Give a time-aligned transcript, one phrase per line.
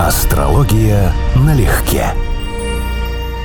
[0.00, 2.08] Астрология налегке.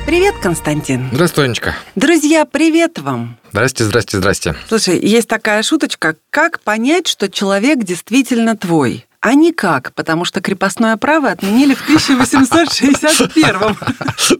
[0.07, 1.07] Привет, Константин.
[1.11, 1.75] Здравствуй, Анечка.
[1.95, 3.37] Друзья, привет вам.
[3.51, 4.55] Здрасте, здрасте, здрасте.
[4.67, 6.15] Слушай, есть такая шуточка.
[6.31, 9.05] Как понять, что человек действительно твой?
[9.21, 13.77] А никак, потому что крепостное право отменили в 1861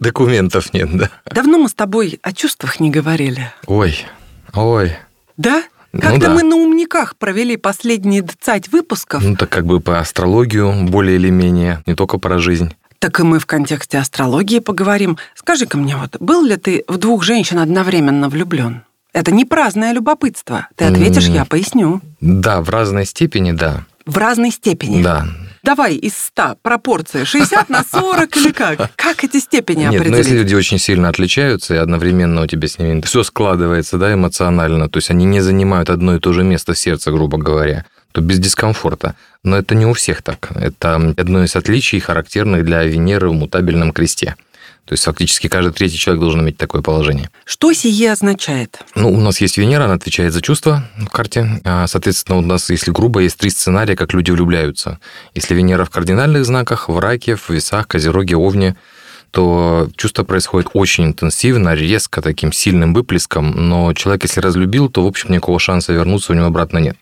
[0.00, 1.10] Документов нет, да?
[1.26, 3.52] Давно мы с тобой о чувствах не говорили.
[3.66, 4.04] Ой,
[4.52, 4.96] ой.
[5.36, 5.62] Да?
[5.92, 6.34] Ну Как-то да.
[6.34, 9.24] мы на умниках провели последние 20 выпусков.
[9.24, 12.74] Ну, так как бы по астрологию более или менее, не только про жизнь.
[13.00, 15.16] Так и мы в контексте астрологии поговорим.
[15.34, 18.82] Скажи-ка мне, вот был ли ты в двух женщин одновременно влюблен?
[19.12, 20.68] Это не праздное любопытство.
[20.76, 21.34] Ты ответишь, М.
[21.34, 22.00] я поясню.
[22.20, 23.84] Да, в разной степени, да.
[24.06, 25.02] В разной степени.
[25.02, 25.26] Да.
[25.62, 27.24] Давай из 100 пропорции.
[27.24, 28.94] 60 на 40 или как?
[28.96, 30.18] Как эти степени Нет, но определить?
[30.18, 34.88] если люди очень сильно отличаются, и одновременно у тебя с ними все складывается, да, эмоционально,
[34.88, 38.20] то есть они не занимают одно и то же место в сердце, грубо говоря, то
[38.20, 39.14] без дискомфорта.
[39.44, 40.50] Но это не у всех так.
[40.54, 44.36] Это одно из отличий, характерных для Венеры в мутабельном кресте.
[44.84, 47.30] То есть фактически каждый третий человек должен иметь такое положение.
[47.44, 48.80] Что сие означает?
[48.96, 51.60] Ну, у нас есть Венера, она отвечает за чувства в карте.
[51.64, 54.98] А, Соответственно, у нас, если грубо, есть три сценария, как люди влюбляются.
[55.34, 58.76] Если Венера в кардинальных знаках, в раке, в весах, козероге, овне,
[59.30, 65.06] то чувство происходит очень интенсивно, резко, таким сильным выплеском, но человек, если разлюбил, то, в
[65.06, 66.96] общем, никакого шанса вернуться у него обратно нет.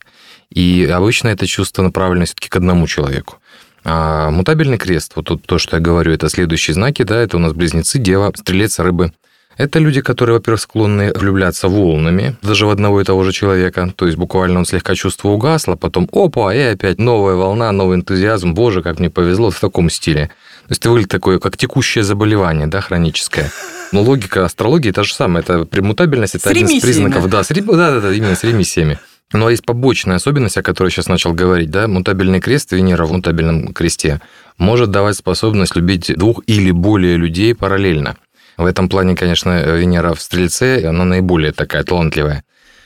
[0.50, 3.38] И обычно это чувство направлено все-таки к одному человеку.
[3.84, 7.40] А мутабельный крест, вот тут то, что я говорю, это следующие знаки, да, это у
[7.40, 9.12] нас близнецы, дева, стрелец, рыбы.
[9.58, 13.92] Это люди, которые, во-первых, склонны влюбляться волнами, даже в одного и того же человека.
[13.96, 18.54] То есть буквально он слегка чувство угасло, потом опа, и опять новая волна, новый энтузиазм.
[18.54, 20.30] Боже, как мне повезло в таком стиле.
[20.68, 23.50] То есть это выглядит такое, как текущее заболевание, да, хроническое.
[23.90, 25.42] Но логика астрологии та же самая.
[25.42, 27.28] Это премутабельность, это С один из признаков.
[27.28, 29.00] Да, с, да, да, да, именно с ремиссиями.
[29.32, 33.74] Но есть побочная особенность, о которой сейчас начал говорить, да, мутабельный крест, Венера в мутабельном
[33.74, 34.20] кресте,
[34.56, 38.16] может давать способность любить двух или более людей параллельно.
[38.56, 42.42] В этом плане, конечно, Венера в Стрельце, она наиболее такая талантливая.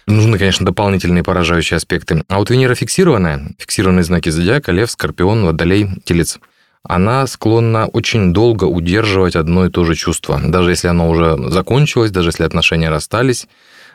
[0.07, 2.25] Нужны, конечно, дополнительные поражающие аспекты.
[2.29, 6.41] А вот Венера фиксированная, фиксированные знаки зодиака, Лев, Скорпион, Водолей, Телец,
[6.83, 10.41] она склонна очень долго удерживать одно и то же чувство.
[10.45, 13.47] Даже если оно уже закончилось, даже если отношения расстались,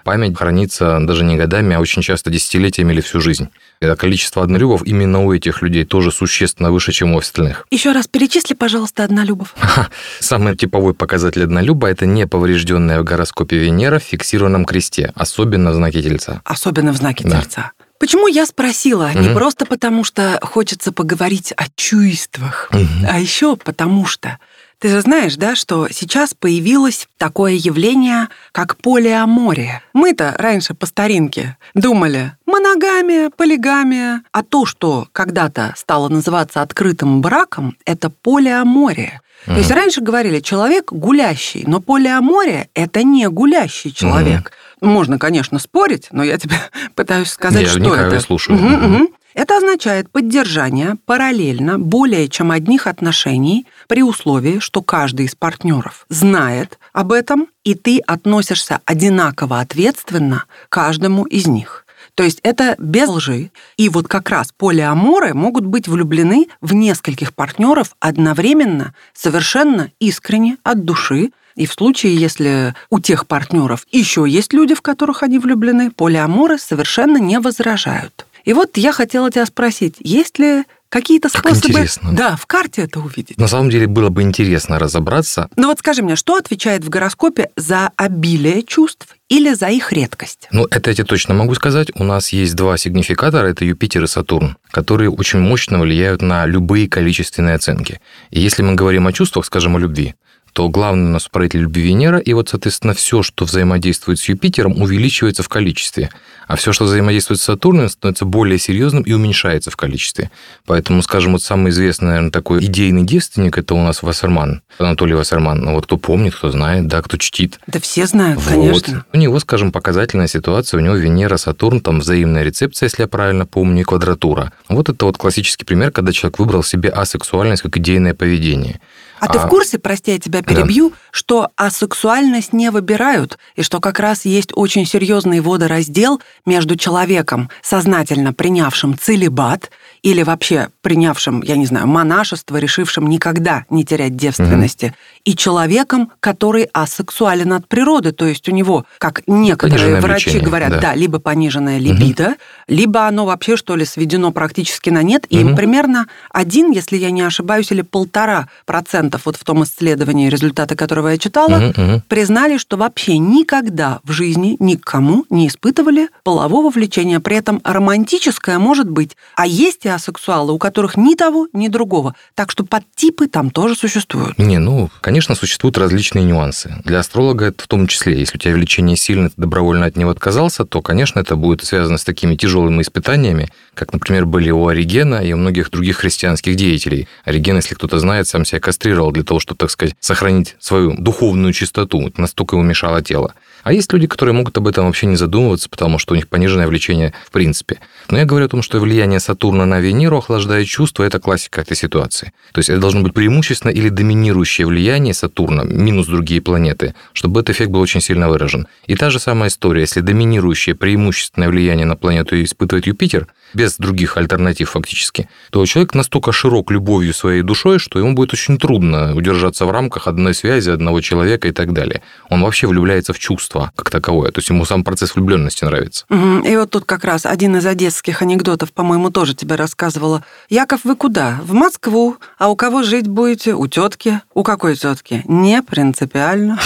[0.07, 3.49] память хранится даже не годами, а очень часто десятилетиями или всю жизнь.
[3.81, 7.67] И количество однолюбов именно у этих людей тоже существенно выше, чем у остальных.
[7.71, 9.53] Еще раз перечисли, пожалуйста, однолюбов.
[10.21, 16.01] Самый типовой показатель однолюба– это неповрежденная в гороскопе Венера в фиксированном кресте, особенно в знаке
[16.01, 16.39] Тельца.
[16.45, 17.41] Особенно в знаке Да.
[17.41, 17.71] Тельца.
[17.99, 19.11] Почему я спросила?
[19.13, 19.33] Не Мгм.
[19.33, 22.71] просто потому, что хочется поговорить о чувствах,
[23.09, 24.37] а еще потому что...
[24.79, 29.81] Ты же знаешь, да, что сейчас появилось такое явление, как полиамория.
[29.93, 37.75] Мы-то раньше по старинке думали моногамия, полигамия, а то, что когда-то стало называться открытым браком,
[37.85, 39.21] это полиамория.
[39.45, 44.51] То есть раньше говорили, человек гулящий, но полиамория– это не гулящий человек.
[44.81, 46.57] Можно, конечно, спорить, но я тебе
[46.95, 48.17] пытаюсь сказать, Я что вникаю это.
[48.17, 48.59] и слушаю.
[48.59, 49.07] Мгм, Мгм.
[49.37, 56.79] Это означает поддержание параллельно более чем одних отношений при условии, что каждый из партнеров знает
[56.91, 61.85] об этом, и ты относишься одинаково ответственно каждому из них.
[62.15, 63.51] То есть это без лжи.
[63.77, 70.83] И вот как раз полиаморы могут быть влюблены в нескольких партнеров одновременно, совершенно искренне, от
[70.83, 71.29] души.
[71.55, 76.57] И в случае, если у тех партнеров еще есть люди, в которых они влюблены, полиаморы
[76.57, 78.26] совершенно не возражают.
[78.47, 82.13] И вот я хотела тебя спросить, есть ли какие-то Как способы интересно.
[82.13, 83.37] да, в карте это увидеть?
[83.37, 85.49] На самом деле было бы интересно разобраться.
[85.57, 90.47] Ну вот скажи мне, что отвечает в гороскопе за обилие чувств или за их редкость?
[90.51, 91.91] Ну, это я тебе точно могу сказать.
[91.95, 96.87] У нас есть два сигнификатора, это Юпитер и Сатурн, которые очень мощно влияют на любые
[96.87, 97.99] количественные оценки.
[98.29, 100.15] И если мы говорим о чувствах, скажем, о любви,
[100.53, 104.81] то главный у нас управитель любви Венера, и вот, соответственно, все, что взаимодействует с Юпитером,
[104.81, 106.09] увеличивается в количестве.
[106.47, 110.31] А все, что взаимодействует с Сатурном, становится более серьезным и уменьшается в количестве.
[110.65, 115.59] Поэтому, скажем, вот самый известный, наверное, такой идейный девственник, это у нас Вассерман, Анатолий Вассерман.
[115.59, 117.59] Ну, вот кто помнит, кто знает, да, кто чтит.
[117.67, 118.53] Да все знают, Вот.
[118.53, 119.05] конечно.
[119.13, 123.45] У него, скажем, показательная ситуация, у него Венера, Сатурн, там взаимная рецепция, если я правильно
[123.45, 124.53] помню, и квадратура.
[124.69, 128.79] Вот это вот классический пример, когда человек выбрал себе асексуальность как идейное поведение.
[129.19, 133.99] А, ты в курсе, прости, я тебя перебью, что асексуальность не выбирают, и что как
[133.99, 139.71] раз есть очень серьезный водораздел между человеком, сознательно принявшим целебат,
[140.03, 145.21] или вообще принявшим, я не знаю, монашество, решившим никогда не терять девственности, mm-hmm.
[145.25, 150.71] и человеком, который асексуален от природы, то есть у него, как некоторые пониженное врачи говорят,
[150.71, 150.79] да.
[150.79, 152.63] да, либо пониженная либидо, mm-hmm.
[152.67, 155.55] либо оно вообще что ли сведено практически на нет, и mm-hmm.
[155.55, 161.09] примерно один, если я не ошибаюсь, или полтора процентов вот в том исследовании, результаты которого
[161.09, 162.01] я читала, mm-hmm.
[162.07, 168.89] признали, что вообще никогда в жизни никому не испытывали полового влечения, при этом романтическое может
[168.89, 172.15] быть, а есть и асексуалы, у которых ни того, ни другого.
[172.35, 174.37] Так что подтипы там тоже существуют.
[174.37, 176.75] Не, ну, конечно, существуют различные нюансы.
[176.83, 178.19] Для астролога это в том числе.
[178.19, 181.97] Если у тебя влечение сильное, ты добровольно от него отказался, то, конечно, это будет связано
[181.97, 187.07] с такими тяжелыми испытаниями, как, например, были у Оригена и у многих других христианских деятелей.
[187.25, 191.53] Ориген, если кто-то знает, сам себя кастрировал для того, чтобы, так сказать, сохранить свою духовную
[191.53, 192.11] чистоту.
[192.17, 193.33] Настолько ему мешало тело.
[193.67, 196.69] А есть люди, которые могут об этом вообще не задумываться, потому что у них пониженное
[196.69, 197.79] влечение в принципе.
[198.09, 201.75] Но я говорю о том, что влияние Сатурна на Венеру охлаждает чувства, это классика этой
[201.75, 202.31] ситуации.
[202.53, 207.57] То есть это должно быть преимущественно или доминирующее влияние Сатурна, минус другие планеты, чтобы этот
[207.57, 208.69] эффект был очень сильно выражен.
[208.85, 214.15] И та же самая история, если доминирующее преимущественное влияние на планету испытывает Юпитер, без других
[214.15, 219.65] альтернатив фактически, то человек настолько широк любовью своей душой, что ему будет очень трудно удержаться
[219.65, 222.01] в рамках одной связи, одного человека и так далее.
[222.29, 226.05] Он вообще влюбляется в чувства как таковое, то есть ему сам процесс влюбленности нравится.
[226.09, 230.23] И вот тут как раз один из одесских анекдотов, по-моему, тоже тебе рассказывала.
[230.49, 231.39] Яков, вы куда?
[231.43, 232.17] В Москву.
[232.37, 233.53] А у кого жить будете?
[233.53, 234.21] У тетки.
[234.33, 235.23] У какой тетки?
[235.27, 236.59] Не принципиально.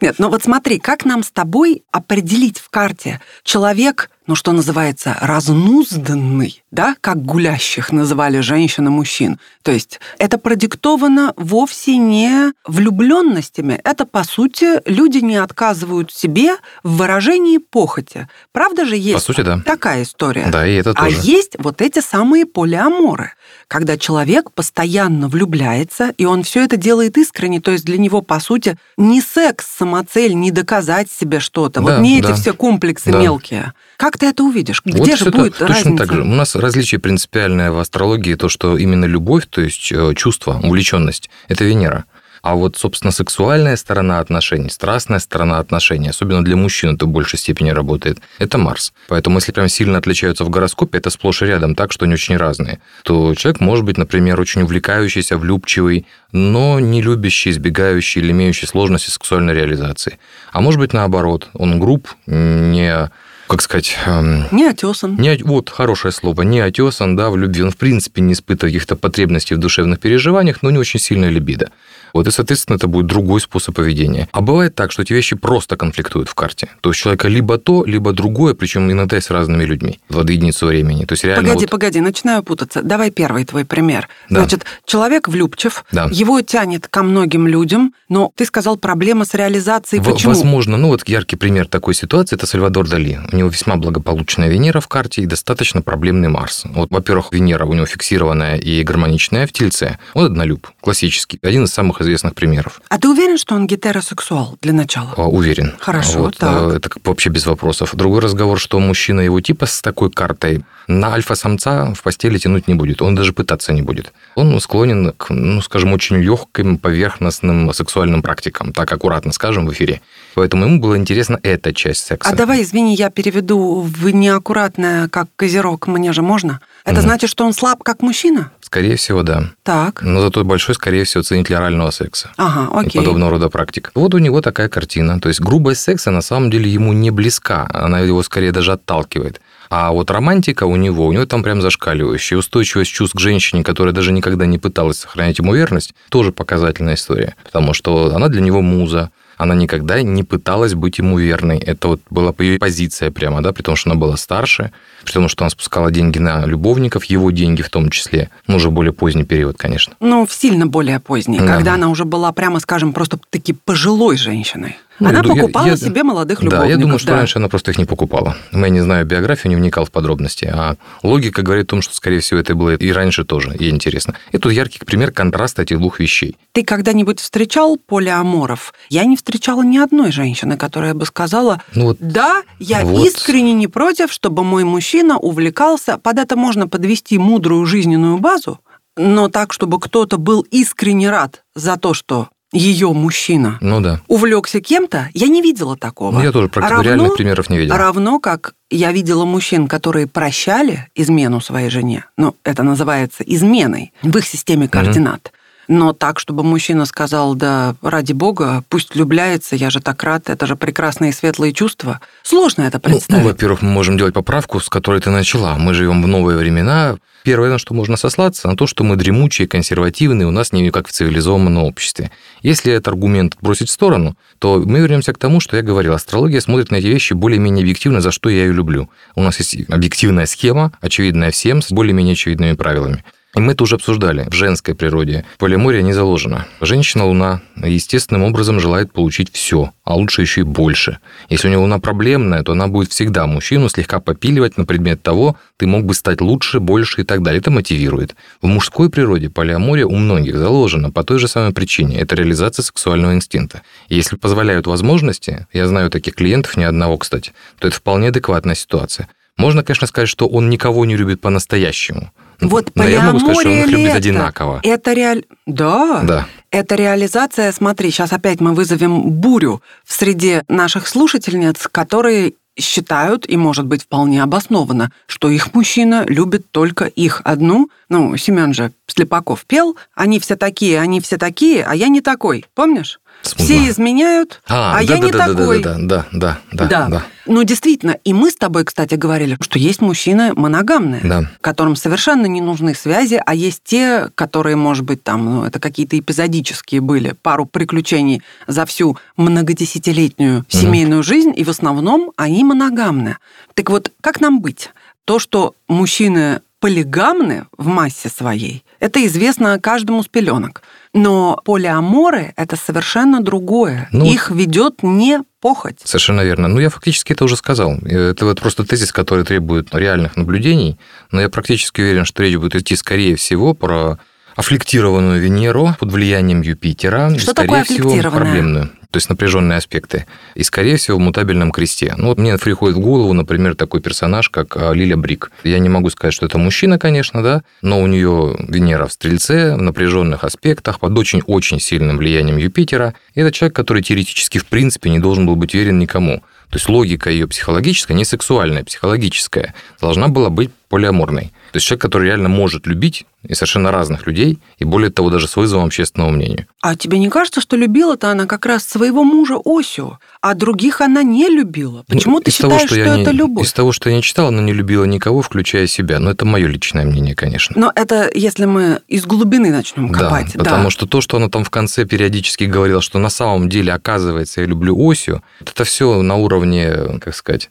[0.00, 5.16] Нет, ну вот смотри, как нам с тобой определить в карте человек ну, что называется,
[5.20, 9.40] разнузданный, да, как гулящих называли женщин и мужчин.
[9.64, 13.80] То есть это продиктовано вовсе не влюбленностями.
[13.82, 16.52] Это, по сути, люди не отказывают себе
[16.84, 18.28] в выражении похоти.
[18.52, 19.62] Правда же есть по сути, да.
[19.66, 20.46] такая история?
[20.46, 21.16] Да, и это а тоже.
[21.18, 23.32] А есть вот эти самые полиаморы,
[23.66, 28.38] когда человек постоянно влюбляется, и он все это делает искренне, то есть для него, по
[28.38, 32.30] сути, не секс самоцель, не доказать себе что-то, да, вот не да.
[32.30, 33.18] эти все комплексы да.
[33.20, 33.74] мелкие.
[34.00, 34.80] Как ты это увидишь?
[34.82, 36.06] Где вот же будет точно разница?
[36.06, 36.22] так же.
[36.22, 41.28] У нас различие принципиальное в астрологии, то, что именно любовь, то есть э, чувство, увлеченность,
[41.48, 42.06] это Венера.
[42.40, 47.38] А вот, собственно, сексуальная сторона отношений, страстная сторона отношений, особенно для мужчин это в большей
[47.38, 48.94] степени работает, это Марс.
[49.08, 52.38] Поэтому если прям сильно отличаются в гороскопе, это сплошь и рядом так, что они очень
[52.38, 58.64] разные, то человек может быть, например, очень увлекающийся, влюбчивый, но не любящий, избегающий или имеющий
[58.64, 60.18] сложности сексуальной реализации.
[60.52, 63.10] А может быть, наоборот, он груб, не
[63.50, 63.98] как сказать...
[64.06, 65.16] Эм, не отесан.
[65.16, 66.42] Не, вот, хорошее слово.
[66.42, 67.64] Не отесан, да, в любви.
[67.64, 71.72] Он, в принципе, не испытывает каких-то потребностей в душевных переживаниях, но не очень сильная либидо.
[72.12, 74.28] Вот, и, соответственно, это будет другой способ поведения.
[74.32, 76.68] А бывает так, что эти вещи просто конфликтуют в карте.
[76.80, 80.66] То есть, человека либо то, либо другое, причем иногда и с разными людьми в единицу
[80.66, 81.04] времени.
[81.04, 81.70] То есть, реально погоди, вот...
[81.70, 82.82] погоди, начинаю путаться.
[82.82, 84.08] Давай первый твой пример.
[84.28, 84.40] Да.
[84.40, 86.08] Значит, человек влюбчив, да.
[86.10, 90.02] его тянет ко многим людям, но ты сказал, проблема с реализацией.
[90.02, 90.34] В- Почему?
[90.34, 90.76] Возможно.
[90.76, 93.20] Ну, вот яркий пример такой ситуации– это Сальвадор Дали.
[93.32, 96.62] У него весьма благополучная Венера в карте и достаточно проблемный Марс.
[96.64, 99.98] Вот, во-первых, Венера у него фиксированная и гармоничная в Тельце.
[100.14, 102.80] Он однолюб, классический, один из самых известных примеров.
[102.88, 105.14] А ты уверен, что он гетеросексуал для начала?
[105.16, 105.74] А, уверен.
[105.80, 106.74] Хорошо, вот, так.
[106.74, 107.94] Это вообще без вопросов.
[107.94, 112.74] Другой разговор, что мужчина его типа с такой картой на альфа-самца в постели тянуть не
[112.74, 113.00] будет.
[113.02, 114.12] Он даже пытаться не будет.
[114.34, 120.00] Он склонен к, ну, скажем, очень легким, поверхностным сексуальным практикам, так аккуратно скажем в эфире.
[120.34, 122.30] Поэтому ему было интересно эта часть секса.
[122.30, 126.60] А давай, извини, я переведу в неаккуратное, как козерог, мне же можно?
[126.84, 127.02] Это mm.
[127.02, 128.50] значит, что он слаб, как мужчина?
[128.60, 129.50] Скорее всего, да.
[129.64, 130.02] Так.
[130.02, 132.30] Но зато большой, скорее всего, ценитель орального секса.
[132.36, 133.00] Ага, окей.
[133.00, 133.90] И подобного рода практик.
[133.94, 135.20] Вот у него такая картина.
[135.20, 137.68] То есть грубость секса на самом деле ему не близка.
[137.72, 139.40] Она его скорее даже отталкивает.
[139.70, 142.38] А вот романтика у него, у него там прям зашкаливающая.
[142.38, 147.36] Устойчивость чувств к женщине, которая даже никогда не пыталась сохранять ему верность, тоже показательная история.
[147.44, 151.56] Потому что она для него муза, она никогда не пыталась быть ему верной.
[151.56, 154.70] Это вот была ее позиция прямо, да, при том, что она была старше,
[155.02, 158.28] при том, что она спускала деньги на любовников, его деньги в том числе.
[158.46, 159.94] Ну, уже более поздний период, конечно.
[159.98, 161.46] Ну, сильно более поздний, да.
[161.46, 164.76] когда она уже была, прямо скажем, просто таки пожилой женщиной.
[165.00, 166.66] Ну, она я, покупала я, себе молодых любовников.
[166.66, 167.16] Да, я думаю, что да.
[167.16, 168.36] раньше она просто их не покупала.
[168.52, 170.44] Я не знаю биографию, не вникал в подробности.
[170.52, 174.14] А логика говорит о том, что, скорее всего, это было и раньше тоже, и интересно.
[174.32, 176.36] И тут яркий пример контраста этих двух вещей.
[176.52, 178.74] Ты когда-нибудь встречал полиаморов?
[178.90, 183.06] Я не встречала ни одной женщины, которая бы сказала, ну, вот, да, я вот.
[183.06, 185.96] искренне не против, чтобы мой мужчина увлекался.
[185.98, 188.60] Под это можно подвести мудрую жизненную базу,
[188.96, 194.00] но так, чтобы кто-то был искренне рад за то, что ее мужчина Ну да.
[194.08, 196.12] увлекся кем-то, я не видела такого.
[196.12, 197.76] Ну, я тоже практически Равно- реальных примеров не видел.
[197.76, 202.04] Равно как я видела мужчин, которые прощали измену своей жене.
[202.16, 205.32] Ну, это называется изменой в их системе координат.
[205.72, 210.44] Но так, чтобы мужчина сказал, да, ради бога, пусть влюбляется, я же так рад, это
[210.44, 212.00] же прекрасные светлые чувства.
[212.24, 213.24] Сложно это Ну, ну, представить.
[213.24, 215.54] во-первых, мы можем делать поправку, с которой ты начала.
[215.56, 216.96] Мы живем в новые времена.
[217.22, 220.88] Первое, на что можно сослаться, на то, что мы дремучие, консервативные, у нас не как
[220.88, 222.10] в цивилизованном обществе.
[222.42, 225.92] Если этот аргумент бросить в сторону, то мы вернемся к тому, что я говорил.
[225.92, 228.90] Астрология смотрит на эти вещи более-менее объективно, за что я ее люблю.
[229.14, 233.04] У нас есть объективная схема, очевидная всем, с более-менее очевидными правилами.
[233.36, 234.26] И мы это уже обсуждали.
[234.28, 236.46] В женской природе полимория не заложено.
[236.60, 240.98] Женщина-луна естественным образом желает получить все, а лучше еще и больше.
[241.28, 245.36] Если у нее луна проблемная, то она будет всегда мужчину слегка попиливать на предмет того,
[245.58, 247.38] ты мог бы стать лучше, больше и так далее.
[247.38, 248.16] Это мотивирует.
[248.42, 252.00] В мужской природе полиамория у многих заложена по той же самой причине.
[252.00, 253.62] Это реализация сексуального инстинкта.
[253.88, 259.08] Если позволяют возможности, я знаю таких клиентов, ни одного, кстати, то это вполне адекватная ситуация.
[259.40, 262.12] Можно, конечно, сказать, что он никого не любит по-настоящему.
[262.40, 263.96] Вот Но я могу сказать, что он их любит это?
[263.96, 264.60] одинаково.
[264.62, 265.24] Это реаль...
[265.46, 266.00] Да.
[266.04, 266.26] Да.
[266.50, 273.36] Это реализация, смотри, сейчас опять мы вызовем бурю в среде наших слушательниц, которые считают, и
[273.36, 277.70] может быть вполне обоснованно, что их мужчина любит только их одну.
[277.88, 282.44] Ну, Семен же Слепаков пел, они все такие, они все такие, а я не такой.
[282.54, 283.00] Помнишь?
[283.22, 285.62] Все изменяют, а, А, я да, не да, да, такой.
[285.62, 287.02] Да, да, да, да, да, да.
[287.26, 291.30] Ну, действительно, и мы с тобой, кстати, говорили, что есть мужчины моногамные, Да.
[291.40, 295.98] которым совершенно не нужны связи, а есть те, которые, может быть, там, ну, это какие-то
[295.98, 303.18] эпизодические были, пару приключений за всю многодесятилетнюю семейную жизнь, и в основном они моногамные.
[303.54, 304.70] Так вот, как нам быть?
[305.04, 310.62] То, что мужчины полигамны в массе своей, это известно каждому с пеленок.
[310.92, 313.88] Но полиаморы– это совершенно другое.
[313.92, 315.80] Ну, Их ведет не похоть.
[315.84, 316.48] Совершенно верно.
[316.48, 317.78] Ну, я фактически это уже сказал.
[317.84, 320.78] Это вот просто тезис, который требует реальных наблюдений,
[321.10, 323.98] но я практически уверен, что речь будет идти, скорее всего, про
[324.40, 327.12] аффлектированную Венеру под влиянием Юпитера.
[327.12, 328.70] и, Что скорее такое всего, проблемную.
[328.90, 330.06] То есть напряженные аспекты.
[330.34, 331.94] И, скорее всего, в мутабельном кресте.
[331.96, 335.30] Ну, вот мне приходит в голову, например, такой персонаж, как а, Лиля Брик.
[335.44, 339.54] Я не могу сказать, что это мужчина, конечно, да, но у нее Венера в Стрельце,
[339.54, 342.94] в напряженных аспектах, под очень-очень сильным влиянием Юпитера.
[343.14, 346.22] И это человек, который теоретически, в принципе, не должен был быть верен никому.
[346.48, 351.32] То есть логика ее психологическая, не сексуальная, психологическая, должна была быть полиаморной.
[351.52, 355.28] То есть человек, который реально может любить и совершенно разных людей, и более того, даже
[355.28, 356.46] с вызовом общественному мнению.
[356.62, 361.02] А тебе не кажется, что любила-то она как раз своего мужа Осю, а других она
[361.02, 361.84] не любила?
[361.88, 363.44] Почему Ну, ты из того, считаешь, что, я не- это любовь?
[363.46, 365.98] Из того, что я не читал, она не любила никого, включая себя.
[365.98, 367.54] Но это мое личное мнение, конечно.
[367.58, 370.32] Но это если мы из глубины начнем копать.
[370.34, 373.72] Да, потому что то, что она там в конце периодически говорила, что на самом деле,
[373.72, 377.50] оказывается, я люблю Осю, это все на уровне, как сказать,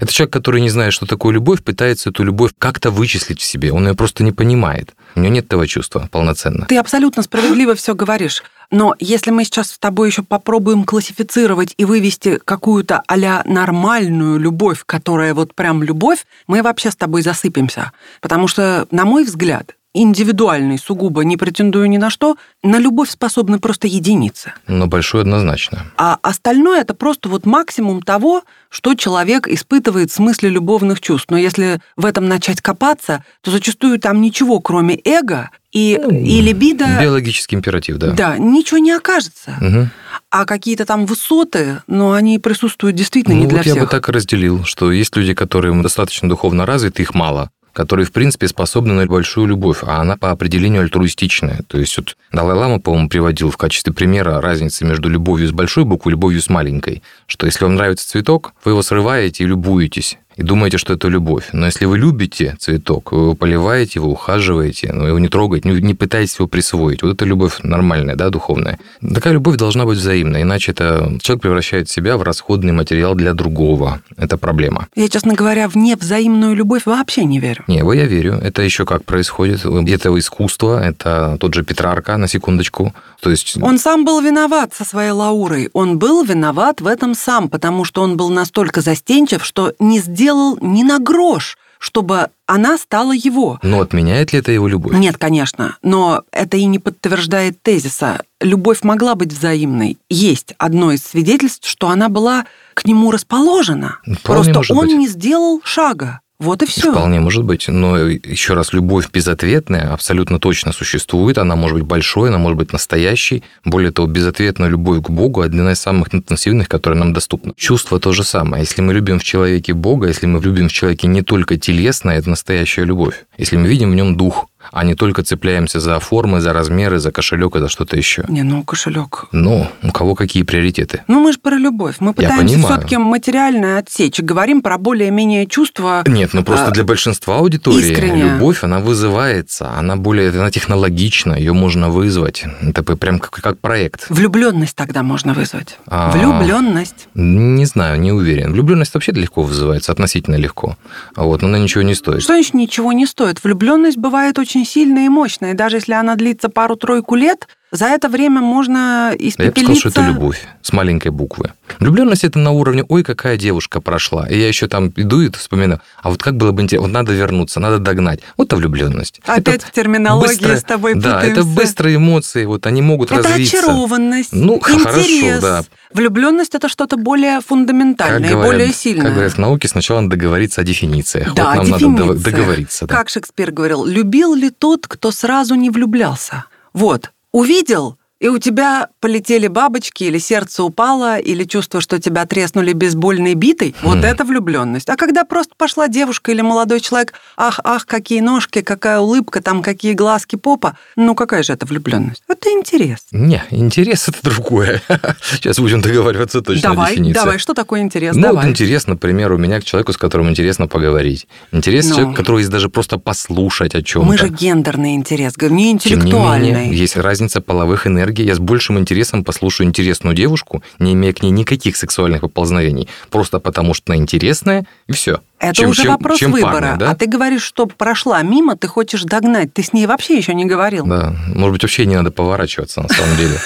[0.00, 3.70] это человек, который не знает, что такое любовь, пытается эту любовь как-то вычислить в себе.
[3.70, 4.94] Он ее просто не понимает.
[5.14, 6.66] У него нет этого чувства полноценно.
[6.66, 8.42] Ты абсолютно справедливо все говоришь.
[8.70, 14.84] Но если мы сейчас с тобой еще попробуем классифицировать и вывести какую-то а нормальную любовь,
[14.86, 17.92] которая вот прям любовь, мы вообще с тобой засыпемся.
[18.20, 23.58] Потому что, на мой взгляд, индивидуальный, сугубо, не претендую ни на что, на любовь способны
[23.58, 24.52] просто единицы.
[24.66, 25.86] Но большой однозначно.
[25.96, 31.26] А остальное это просто вот максимум того, что человек испытывает в смысле любовных чувств.
[31.30, 36.86] Но если в этом начать копаться, то зачастую там ничего, кроме эго и, и либидо,
[37.00, 38.10] Биологический императив, да.
[38.12, 39.56] да, ничего не окажется.
[39.60, 39.90] Мгм.
[40.30, 43.84] А какие-то там высоты, но они присутствуют действительно Ну, не для вот я всех.
[43.84, 48.12] бы так и разделил, что есть люди, которые достаточно духовно развиты, их мало, которые, в
[48.12, 51.60] принципе, способны на большую любовь, а она по определению альтруистичная.
[51.66, 56.10] То есть вот Далай-Лама, по-моему, приводил в качестве примера разницы между любовью с большой буквы
[56.10, 57.02] и любовью с маленькой.
[57.26, 61.48] Что если вам нравится цветок, вы его срываете и любуетесь, и думаете, что это любовь.
[61.52, 65.80] Но если вы любите цветок, вы его поливаете, вы ухаживаете, но его не трогаете, не,
[65.82, 67.02] не пытаетесь его присвоить.
[67.02, 68.78] Вот это любовь нормальная, да, духовная.
[69.14, 74.00] Такая любовь должна быть взаимной, иначе это человек превращает себя в расходный материал для другого.
[74.16, 74.88] Это проблема.
[74.94, 77.64] Я, честно говоря, в невзаимную любовь вообще не верю.
[77.66, 78.40] Не, его я верю.
[78.42, 79.66] Это еще как происходит.
[79.66, 82.94] Это искусство, это тот же Петрарка, на секундочку.
[83.20, 83.58] То есть...
[83.60, 85.68] Он сам был виноват со своей Лаурой.
[85.74, 90.29] Он был виноват в этом сам, потому что он был настолько застенчив, что не сделал
[90.60, 93.58] ни на грош, чтобы она стала его.
[93.62, 94.94] Но отменяет ли это его любовь?
[94.94, 98.22] Нет, конечно, но это и не подтверждает тезиса.
[98.40, 99.96] Любовь могла быть взаимной.
[100.08, 102.44] Есть одно из свидетельств, что она была
[102.74, 103.98] к нему расположена.
[104.02, 104.96] Вполне Просто он быть.
[104.96, 106.20] не сделал шага.
[106.40, 106.90] Вот и все.
[106.90, 107.68] Вполне может быть.
[107.68, 111.36] Но еще раз, любовь безответная абсолютно точно существует.
[111.36, 113.44] Она может быть большой, она может быть настоящей.
[113.64, 117.52] Более того, безответная любовь к Богу одна из самых интенсивных, которые нам доступны.
[117.56, 118.62] Чувство то же самое.
[118.62, 122.30] Если мы любим в человеке Бога, если мы любим в человеке не только телесное, это
[122.30, 123.26] настоящая любовь.
[123.36, 127.12] Если мы видим в нем дух, а не только цепляемся за формы, за размеры, за
[127.12, 128.24] кошелек и за что-то еще.
[128.28, 129.26] Не, ну кошелек.
[129.32, 131.02] Ну, у кого какие приоритеты?
[131.08, 131.96] Ну, мы же про любовь.
[132.00, 136.04] Мы пытаемся все-таки материальное отсечь говорим про более-менее чувства.
[136.06, 138.22] Нет, ну просто а, для большинства аудитории искренне.
[138.22, 142.44] любовь, она вызывается, она более она технологична, ее можно вызвать.
[142.62, 144.06] Это прям как, как проект.
[144.08, 145.78] Влюбленность тогда можно вызвать.
[145.86, 147.08] А, Влюбленность.
[147.14, 148.52] Не знаю, не уверен.
[148.52, 150.76] Влюбленность вообще легко вызывается, относительно легко.
[151.16, 152.22] Вот, но она ничего не стоит.
[152.22, 153.42] Что значит ничего не стоит?
[153.42, 155.52] Влюбленность бывает очень очень сильная и мощная.
[155.52, 159.60] И даже если она длится пару-тройку лет, за это время можно испепелиться...
[159.60, 161.52] Я бы сказал, что это любовь с маленькой буквы.
[161.78, 164.28] Влюбленность это на уровне «Ой, какая девушка прошла».
[164.28, 167.12] И я еще там иду и вспоминаю, а вот как было бы интересно, вот надо
[167.12, 168.20] вернуться, надо догнать.
[168.36, 169.20] Вот это влюбленность.
[169.24, 171.20] Опять это в терминологии быстро, с тобой путаемся.
[171.20, 173.56] Да, это быстрые эмоции, вот они могут это развиться.
[173.56, 174.82] Это очарованность, Ну, интерес.
[174.82, 175.62] хорошо, да.
[175.92, 179.04] Влюбленность это что-то более фундаментальное, как говорят, более сильное.
[179.04, 181.34] Как говорят в науке, сначала надо договориться о дефинициях.
[181.34, 182.06] Да, вот нам дефиниция.
[182.06, 182.86] надо договориться.
[182.86, 182.96] Да.
[182.96, 186.44] Как Шекспир говорил, любил ли тот, кто сразу не влюблялся?
[186.72, 192.74] Вот, увидел, и у тебя полетели бабочки, или сердце упало, или чувство, что тебя треснули
[192.74, 193.74] бейсбольной битой, mm.
[193.82, 194.90] вот это влюбленность.
[194.90, 199.62] А когда просто пошла девушка или молодой человек, ах, ах, какие ножки, какая улыбка, там
[199.62, 202.22] какие глазки попа, ну какая же это влюбленность?
[202.28, 203.06] Это интерес.
[203.10, 204.82] Не, интерес это другое.
[205.22, 207.14] Сейчас будем договариваться точно давай, дефиниции.
[207.14, 208.14] Давай, что такое интерес?
[208.14, 208.44] Ну, давай.
[208.44, 211.26] вот интерес, например, у меня к человеку, с которым интересно поговорить.
[211.52, 211.94] Интерес Но...
[211.94, 214.06] человека, которого есть даже просто послушать о чем-то.
[214.06, 216.48] Мы же гендерный интерес, не интеллектуальный.
[216.48, 220.62] Тем не менее, есть разница половых энергий энергии, я с большим интересом послушаю интересную девушку,
[220.78, 225.20] не имея к ней никаких сексуальных поползновений, просто потому что она интересная, и все.
[225.38, 226.52] Это чем, уже чем, вопрос чем выбора.
[226.52, 226.90] Парня, да?
[226.90, 229.54] А ты говоришь, что прошла мимо, ты хочешь догнать.
[229.54, 230.84] Ты с ней вообще еще не говорил.
[230.84, 233.38] Да, может быть, вообще не надо поворачиваться на самом деле.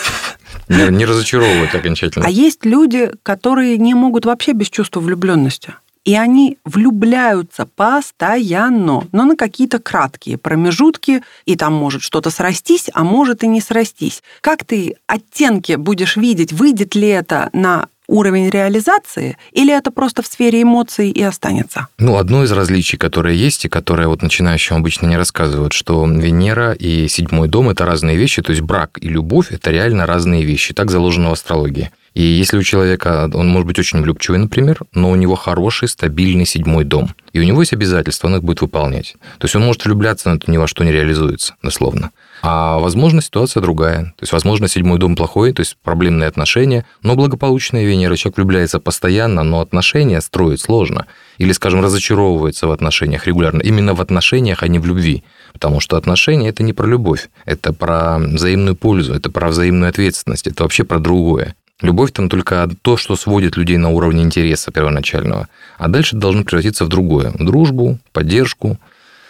[0.69, 2.27] Не разочаровывать окончательно.
[2.27, 9.25] А есть люди, которые не могут вообще без чувства влюбленности и они влюбляются постоянно, но
[9.25, 14.23] на какие-то краткие промежутки, и там может что-то срастись, а может и не срастись.
[14.41, 20.27] Как ты оттенки будешь видеть, выйдет ли это на уровень реализации, или это просто в
[20.27, 21.89] сфере эмоций и останется?
[21.99, 26.73] Ну, одно из различий, которое есть, и которое вот начинающим обычно не рассказывают, что Венера
[26.73, 30.75] и седьмой дом– это разные вещи, то есть брак и любовь– это реально разные вещи,
[30.75, 31.91] так заложено в астрологии.
[32.15, 36.47] И если у человека, он может быть очень влюбчивый, например, но у него хороший, стабильный
[36.47, 39.17] седьмой дом, и у него есть обязательства, он их будет выполнять.
[39.39, 42.13] То есть он может влюбляться, но это ни во что не реализуется, дословно.
[42.47, 44.15] А возможно, ситуация другая.
[44.17, 48.17] То есть, возможно, седьмой дом плохой, то есть проблемные отношения, но благополучная Венера.
[48.17, 51.07] Человек влюбляется постоянно, но отношения строить сложно.
[51.39, 53.63] Или, скажем, разочаровывается в отношениях регулярно.
[53.63, 55.25] Именно в отношениях, а не в любви.
[55.55, 60.47] Потому что отношения– это не про любовь, это про взаимную пользу, это про взаимную ответственность,
[60.47, 61.57] это вообще про другое.
[61.81, 65.49] Любовь там только то, что сводит людей на уровне интереса первоначального.
[65.77, 67.33] А дальше должно превратиться в другое.
[67.33, 68.79] В дружбу, поддержку,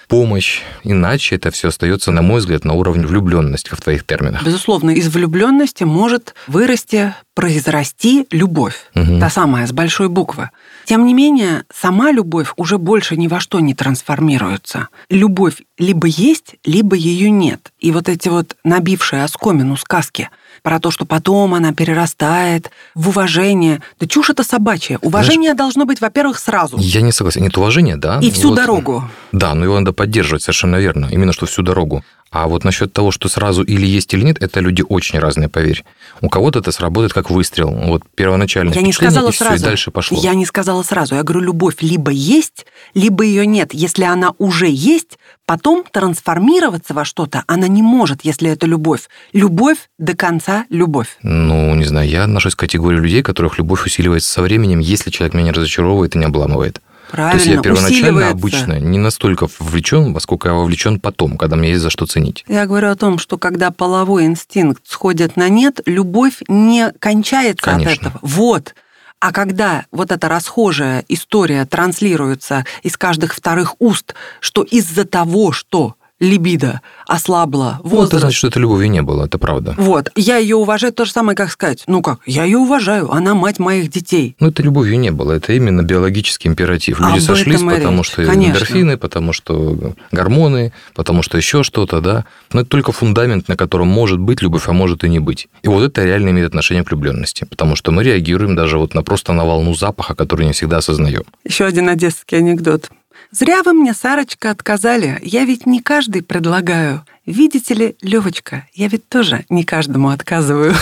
[0.09, 0.61] помощь.
[0.83, 4.44] Иначе это все остается, на мой взгляд, на уровне влюбленности в твоих терминах.
[4.44, 8.90] Безусловно, из влюбленности может вырасти, произрасти любовь.
[8.94, 9.18] Угу.
[9.20, 10.50] Та самая, с большой буквы.
[10.85, 14.88] Тем не менее, сама любовь уже больше ни во что не трансформируется.
[15.09, 17.72] Любовь либо есть, либо ее нет.
[17.80, 20.28] И вот эти вот набившие оскомину сказки–
[20.64, 23.83] про то, что потом она перерастает в уважение.
[24.00, 24.98] Да чушь это собачья.
[25.03, 26.79] Уважение Знаешь, должно быть, во-первых, сразу.
[26.79, 27.42] Я не согласен.
[27.42, 28.18] Нет уважения, да.
[28.20, 29.05] И всю вот, дорогу.
[29.31, 31.09] Да, но его надо поддерживать, совершенно верно.
[31.12, 32.03] Именно что всю дорогу.
[32.34, 35.84] А вот насчет того, что сразу или есть, или нет, это люди очень разные, поверь.
[36.20, 37.70] У кого-то это сработает как выстрел.
[37.70, 39.54] Вот первоначально я не сказала и сразу.
[39.54, 40.18] Все, и дальше пошло.
[40.20, 41.14] Я не сказала сразу.
[41.14, 43.72] Я говорю, любовь либо есть, либо ее нет.
[43.72, 45.16] Если она уже есть,
[45.46, 49.02] потом трансформироваться во что-то она не может, если это любовь.
[49.32, 51.18] Любовь до конца любовь.
[51.22, 55.34] Ну, не знаю, я отношусь к категории людей, которых любовь усиливается со временем, если человек
[55.34, 56.80] меня не разочаровывает и не обламывает.
[57.14, 61.70] Правильно, То есть я первоначально обычно не настолько вовлечен, поскольку я вовлечен потом, когда мне
[61.70, 62.44] есть за что ценить.
[62.48, 67.92] Я говорю о том, что когда половой инстинкт сходит на нет, любовь не кончается Конечно.
[67.92, 68.18] от этого.
[68.20, 68.74] Вот.
[69.20, 75.94] А когда вот эта расхожая история транслируется из каждых вторых уст, что из-за того, что
[76.24, 78.12] либидо ослабла, возраст...
[78.12, 79.74] Ну, это значит, что это любови не было, это правда.
[79.76, 80.10] Вот.
[80.16, 81.84] Я ее уважаю, то же самое, как сказать.
[81.87, 84.37] Ну как, я ее уважаю, она мать моих детей.
[84.40, 87.00] Ну, это любовью не было, это именно биологический императив.
[87.00, 88.06] Люди Об сошлись, потому речь.
[88.06, 88.52] что Конечно.
[88.52, 92.24] эндорфины, потому что гормоны, потому что еще что-то, да.
[92.52, 95.48] Но это только фундамент, на котором может быть любовь, а может и не быть.
[95.62, 99.02] И вот это реально имеет отношение к влюбленности, потому что мы реагируем даже вот на
[99.02, 101.24] просто на волну запаха, который не всегда осознаем.
[101.44, 102.90] Еще один одесский анекдот.
[103.36, 105.18] Зря вы мне, Сарочка, отказали.
[105.22, 107.04] Я ведь не каждый предлагаю.
[107.26, 110.72] Видите ли, Левочка, я ведь тоже не каждому отказываю.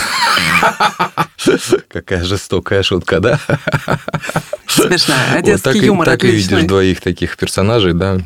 [1.88, 3.38] Какая жестокая шутка, да?
[4.66, 5.38] Смешная.
[5.38, 8.18] Одесский вот юмор и, Так и видишь двоих таких персонажей, да,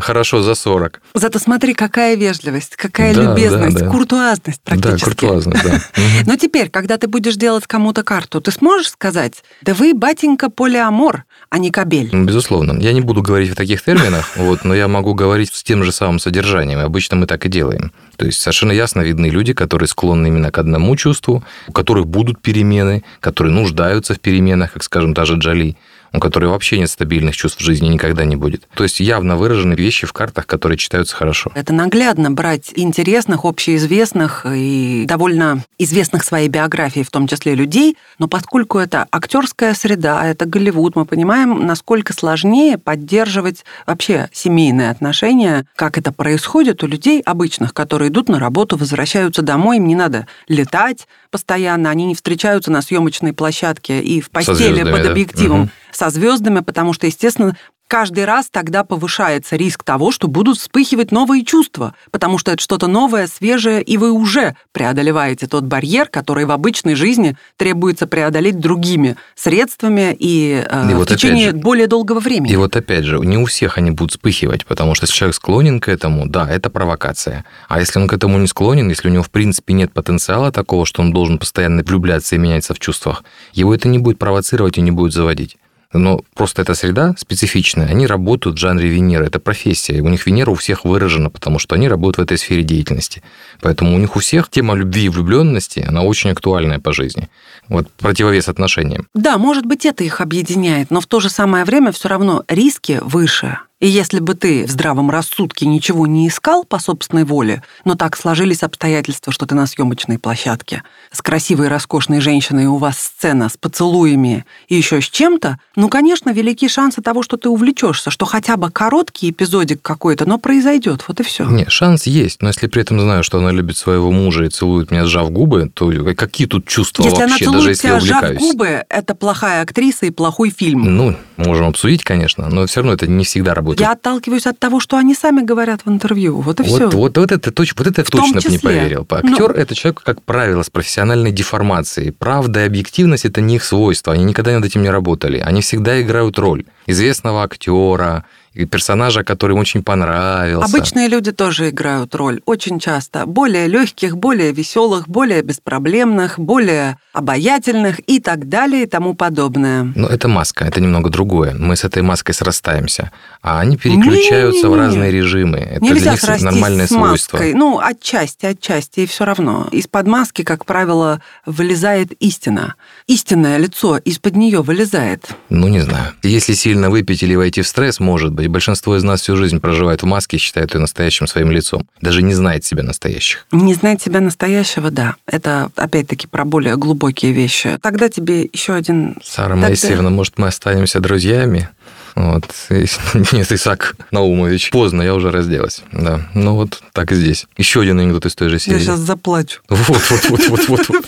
[0.00, 1.00] хорошо за 40.
[1.14, 3.90] Зато смотри, какая вежливость, какая Да, любезность, да, да.
[3.90, 5.00] куртуазность практически.
[5.00, 5.80] Да, куртуазность, да.
[6.26, 11.24] Но теперь, когда ты будешь делать кому-то карту, ты сможешь сказать, да вы, батенька, полиамор,
[11.52, 12.08] а не кабель.
[12.10, 12.80] Безусловно.
[12.80, 15.92] Я не буду говорить в таких терминах, вот, но я могу говорить с тем же
[15.92, 16.78] самым содержанием.
[16.78, 17.92] Обычно мы так и делаем.
[18.16, 22.40] То есть совершенно ясно видны люди, которые склонны именно к одному чувству, у которых будут
[22.40, 25.76] перемены, которые нуждаются в переменах, как, скажем, та же Джоли,
[26.12, 28.68] у которой вообще нет стабильных чувств в жизни, никогда не будет.
[28.74, 31.50] То есть явно выражены вещи в картах, которые читаются хорошо.
[31.54, 38.28] Это наглядно брать интересных, общеизвестных и довольно известных своей биографией, в том числе людей, но
[38.28, 45.98] поскольку это актерская среда, это Голливуд, мы понимаем, насколько сложнее поддерживать вообще семейные отношения, как
[45.98, 51.06] это происходит у людей обычных, которые идут на работу, возвращаются домой, им не надо летать
[51.32, 55.10] постоянно, они не встречаются на съемочной площадке и в постели звездами, под да?
[55.10, 55.70] объективом Мгм.
[55.90, 57.56] со звездами, потому что, естественно,
[57.92, 62.86] каждый раз тогда повышается риск того, что будут вспыхивать новые чувства, потому что это что-то
[62.86, 69.16] новое, свежее, и вы уже преодолеваете тот барьер, который в обычной жизни требуется преодолеть другими
[69.34, 72.52] средствами и, э, И в вот течение же- более долгого времени.
[72.52, 75.78] И вот опять же, не у всех они будут вспыхивать, потому что если человек склонен
[75.78, 77.44] к этому, да, это провокация.
[77.68, 80.86] А если он к этому не склонен, если у него в принципе нет потенциала такого,
[80.86, 84.80] что он должен постоянно влюбляться и меняться в чувствах, его это не будет провоцировать и
[84.80, 85.58] не будет заводить.
[85.92, 90.50] Но просто эта среда специфичная, они работают в жанре Венеры, это профессия, у них Венера
[90.50, 93.22] у всех выражена, потому что они работают в этой сфере деятельности.
[93.60, 97.28] Поэтому у них у всех тема любви и влюбленности, она очень актуальная по жизни.
[97.68, 99.06] Вот противовес отношениям.
[99.14, 102.98] Да, может быть, это их объединяет, но в то же самое время все равно риски
[103.02, 103.58] выше.
[103.82, 108.16] И если бы ты в здравом рассудке ничего не искал по собственной воле, но так
[108.16, 113.56] сложились обстоятельства, что ты на съемочной площадке с красивой, роскошной женщиной, у вас сцена с
[113.56, 118.56] поцелуями и еще с чем-то, ну, конечно, велики шансы того, что ты увлечешься, что хотя
[118.56, 121.02] бы короткий эпизодик какой-то, но произойдет.
[121.08, 121.44] Вот и все.
[121.46, 124.92] Не, шанс есть, но если при этом знаю, что она любит своего мужа и целует
[124.92, 128.00] меня, сжав губы, то какие тут чувства Если она вообще, целует даже если тебя, я
[128.00, 128.38] сжав увлекаюсь?
[128.38, 130.82] губы, это плохая актриса и плохой фильм.
[130.84, 133.71] Ну, можем обсудить, конечно, но все равно это не всегда работает.
[133.80, 136.40] Я отталкиваюсь от того, что они сами говорят в интервью.
[136.40, 136.84] Вот и все.
[136.86, 138.58] Вот, вот, вот это, точ- вот это я В точно бы не числе.
[138.58, 139.06] поверил.
[139.10, 139.16] Ну.
[139.16, 142.12] Актер это человек, как правило, с профессиональной деформацией.
[142.12, 144.12] Правда и объективность это не их свойство.
[144.12, 145.38] Они никогда над этим не работали.
[145.38, 150.64] Они всегда играют роль известного актера, персонажа, который очень понравился.
[150.66, 153.26] Обычные люди тоже играют роль очень часто.
[153.26, 159.92] Более легких, более веселых, более беспроблемных, более обаятельных и так далее и тому подобное.
[159.94, 161.54] Но это маска, это немного другое.
[161.54, 163.10] Мы с этой маской срастаемся.
[163.42, 164.86] А они переключаются в Не-не-не.
[164.86, 165.58] разные режимы.
[165.58, 167.38] Это Нельзя для них срастись нормальное с свойство.
[167.38, 167.54] маской.
[167.54, 169.68] Ну, отчасти, отчасти, и все равно.
[169.72, 172.74] Из-под маски, как правило, вылезает истина.
[173.06, 175.26] Истинное лицо из-под нее вылезает.
[175.48, 176.12] Ну, не знаю.
[176.22, 178.41] Если сильно выпить или войти в стресс, может быть.
[178.48, 181.86] Большинство из нас всю жизнь проживает в маске и считает ее настоящим своим лицом.
[182.00, 183.46] Даже не знает себя настоящих.
[183.52, 185.16] Не знать себя настоящего, да.
[185.26, 187.78] Это, опять-таки, про более глубокие вещи.
[187.82, 189.16] Тогда тебе еще один...
[189.22, 191.68] Сара Тогда- Моисеевна, может, мы останемся друзьями?
[192.14, 192.44] Вот.
[192.70, 192.86] И-
[193.32, 194.70] Нет, Исаак Наумович.
[194.70, 195.82] Поздно, я уже разделась.
[195.92, 196.28] Да.
[196.34, 197.46] Ну вот так и здесь.
[197.56, 198.78] Еще один анекдот из той же Я серии.
[198.80, 199.60] сейчас заплачу.
[199.68, 200.88] Вот, вот, вот, вот, вот.
[200.88, 201.02] вот.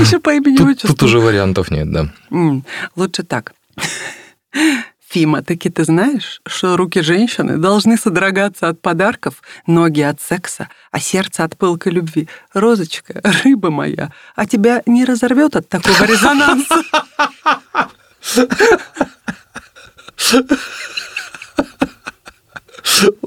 [0.00, 2.08] Еще по имени Тут, уже вариантов нет, да.
[2.96, 3.52] Лучше так.
[5.10, 11.00] Фима, таки ты знаешь, что руки женщины должны содрогаться от подарков, ноги от секса, а
[11.00, 12.28] сердце от пылкой любви.
[12.54, 16.84] Розочка, рыба моя, а тебя не разорвет от такого резонанса?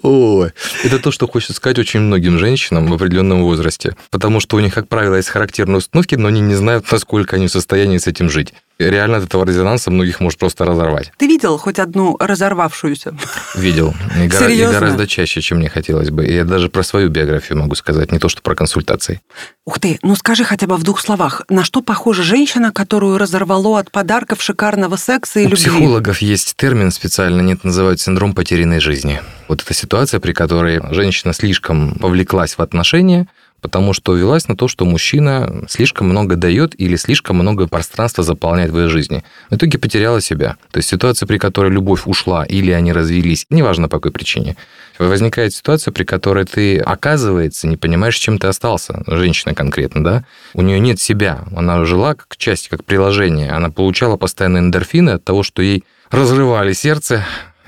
[0.01, 0.51] Ой,
[0.83, 3.95] это то, что хочет сказать очень многим женщинам в определенном возрасте.
[4.09, 7.47] Потому что у них, как правило, есть характерные установки, но они не знают, насколько они
[7.47, 8.53] в состоянии с этим жить.
[8.79, 11.11] Реально от этого резонанса многих может просто разорвать.
[11.17, 13.15] Ты видел хоть одну разорвавшуюся?
[13.55, 13.93] Видел.
[14.19, 16.25] И, гора- и гораздо чаще, чем мне хотелось бы.
[16.25, 19.21] И я даже про свою биографию могу сказать, не то что про консультации.
[19.65, 23.79] Ух ты, ну скажи хотя бы в двух словах, на что похожа женщина, которую разорвало
[23.79, 25.55] от подарков шикарного секса и У любви?
[25.63, 29.21] психологов есть термин специально, это называют синдром потерянной жизни.
[29.47, 33.27] Вот это ситуация, при которой женщина слишком повлеклась в отношения,
[33.63, 38.71] потому что велась на то, что мужчина слишком много дает или слишком много пространства заполняет
[38.71, 39.23] в ее жизни.
[39.49, 40.57] В итоге потеряла себя.
[40.71, 44.57] То есть ситуация, при которой любовь ушла или они развелись, неважно по какой причине,
[44.99, 50.25] возникает ситуация, при которой ты, оказывается, не понимаешь, чем ты остался, женщина конкретно, да?
[50.53, 55.23] У нее нет себя, она жила как часть, как приложение, она получала постоянно эндорфины от
[55.23, 57.23] того, что ей разрывали сердце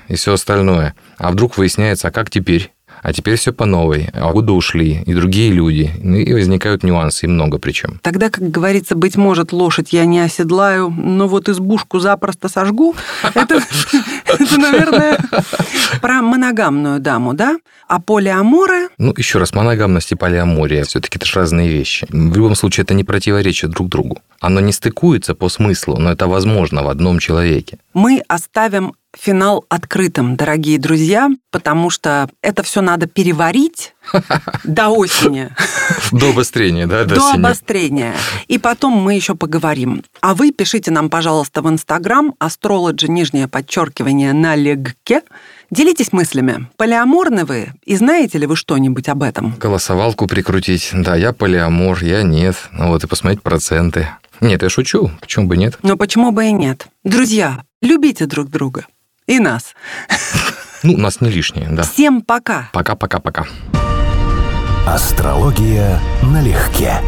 [0.08, 0.94] и все остальное.
[1.16, 2.75] А вдруг выясняется, а как теперь?
[3.02, 7.26] А теперь все по новой, а годы ушли, и другие люди, ну, и возникают нюансы,
[7.26, 8.00] и много причем.
[8.02, 12.94] Тогда, как говорится, быть может, лошадь я не оседлаю, но вот избушку запросто сожгу.
[13.34, 13.60] Это,
[14.58, 15.18] наверное,
[16.00, 17.56] про моногамную даму, да?
[17.88, 18.88] А полиаморы...
[18.98, 22.06] Ну, еще раз, моногамность и полиамория все-таки это же разные вещи.
[22.10, 24.18] В любом случае, это не противоречит друг другу.
[24.40, 27.78] Оно не стыкуется по смыслу, но это возможно в одном человеке.
[27.94, 33.94] Мы оставим финал открытым, дорогие друзья, потому что это все надо переварить
[34.64, 35.50] до осени.
[36.12, 37.04] До обострения, да?
[37.04, 38.14] До, до обострения.
[38.46, 40.04] И потом мы еще поговорим.
[40.20, 45.22] А вы пишите нам, пожалуйста, в Инстаграм astrology, нижнее подчеркивание, на легке.
[45.70, 46.68] Делитесь мыслями.
[46.76, 47.72] Полиаморны вы?
[47.84, 49.54] И знаете ли вы что-нибудь об этом?
[49.58, 50.90] Голосовалку прикрутить.
[50.92, 52.56] Да, я полиамор, я нет.
[52.72, 54.08] Ну вот и посмотреть проценты.
[54.40, 55.10] Нет, я шучу.
[55.20, 55.78] Почему бы нет?
[55.82, 56.86] Но почему бы и нет?
[57.04, 58.86] Друзья, любите друг друга
[59.26, 59.74] и нас.
[60.82, 61.82] Ну, нас не лишнее, да.
[61.82, 62.68] Всем пока.
[62.72, 63.46] Пока-пока-пока.
[64.86, 67.00] Астрология налегке.